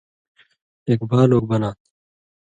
ایک 0.87 0.99
بال 1.09 1.29
اوک 1.33 1.45
بناں 1.49 1.73
تھہ 1.77 1.85